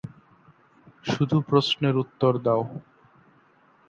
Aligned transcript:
শুধু 1.05 1.37
প্রশ্নের 1.41 1.95
উওর 1.97 2.35
দাও। 2.45 2.61